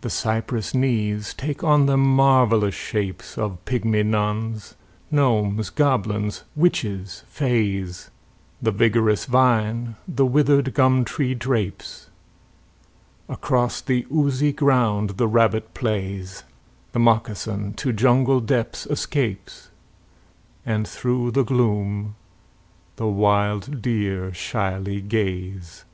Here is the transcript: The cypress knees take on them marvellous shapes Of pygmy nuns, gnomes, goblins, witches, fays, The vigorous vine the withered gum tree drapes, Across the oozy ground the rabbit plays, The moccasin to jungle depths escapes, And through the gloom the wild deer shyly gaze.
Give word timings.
The 0.00 0.10
cypress 0.10 0.74
knees 0.74 1.32
take 1.32 1.62
on 1.62 1.86
them 1.86 2.00
marvellous 2.00 2.74
shapes 2.74 3.38
Of 3.38 3.64
pygmy 3.64 4.04
nuns, 4.04 4.74
gnomes, 5.08 5.70
goblins, 5.70 6.42
witches, 6.56 7.22
fays, 7.28 8.10
The 8.60 8.72
vigorous 8.72 9.26
vine 9.26 9.94
the 10.08 10.26
withered 10.26 10.74
gum 10.74 11.04
tree 11.04 11.32
drapes, 11.36 12.10
Across 13.28 13.82
the 13.82 14.04
oozy 14.12 14.50
ground 14.52 15.10
the 15.10 15.28
rabbit 15.28 15.74
plays, 15.74 16.42
The 16.90 16.98
moccasin 16.98 17.72
to 17.74 17.92
jungle 17.92 18.40
depths 18.40 18.84
escapes, 18.86 19.70
And 20.64 20.88
through 20.88 21.30
the 21.30 21.44
gloom 21.44 22.16
the 22.96 23.06
wild 23.06 23.80
deer 23.80 24.34
shyly 24.34 25.00
gaze. 25.00 25.84